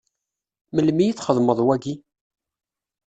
[0.75, 1.95] Melmi i txedmeḍ wagi?